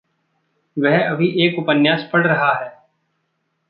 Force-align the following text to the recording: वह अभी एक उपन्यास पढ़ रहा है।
वह 0.77 1.09
अभी 1.09 1.27
एक 1.45 1.59
उपन्यास 1.59 2.09
पढ़ 2.13 2.27
रहा 2.27 2.53
है। 2.53 2.81